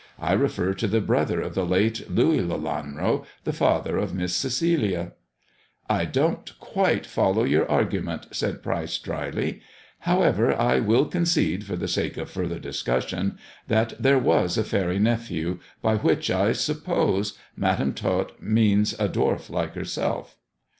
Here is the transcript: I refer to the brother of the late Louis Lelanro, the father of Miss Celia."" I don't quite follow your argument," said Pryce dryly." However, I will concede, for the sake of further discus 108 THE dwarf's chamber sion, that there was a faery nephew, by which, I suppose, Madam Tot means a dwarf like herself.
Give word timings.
I 0.17 0.33
refer 0.33 0.73
to 0.73 0.87
the 0.87 0.99
brother 0.99 1.41
of 1.41 1.53
the 1.53 1.63
late 1.63 2.09
Louis 2.09 2.39
Lelanro, 2.39 3.23
the 3.43 3.53
father 3.53 3.99
of 3.99 4.15
Miss 4.15 4.35
Celia."" 4.35 5.11
I 5.91 6.05
don't 6.05 6.53
quite 6.59 7.05
follow 7.05 7.43
your 7.43 7.69
argument," 7.69 8.25
said 8.31 8.63
Pryce 8.63 8.97
dryly." 8.97 9.61
However, 10.09 10.55
I 10.59 10.79
will 10.79 11.05
concede, 11.05 11.65
for 11.65 11.75
the 11.75 11.87
sake 11.87 12.17
of 12.17 12.31
further 12.31 12.57
discus 12.57 13.11
108 13.11 13.11
THE 13.11 13.11
dwarf's 13.11 13.43
chamber 13.43 13.45
sion, 13.45 13.67
that 13.97 14.01
there 14.01 14.17
was 14.19 14.57
a 14.57 14.63
faery 14.63 14.97
nephew, 14.97 15.59
by 15.83 15.97
which, 15.97 16.31
I 16.31 16.53
suppose, 16.53 17.37
Madam 17.55 17.93
Tot 17.93 18.41
means 18.41 18.93
a 18.93 19.07
dwarf 19.07 19.51
like 19.51 19.75
herself. 19.75 20.35